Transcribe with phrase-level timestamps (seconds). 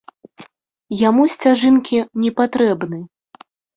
[1.01, 2.99] Яму сцяжынкі не патрэбны.